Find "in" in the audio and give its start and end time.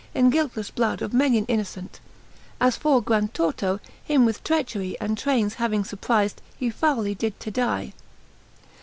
0.15-0.31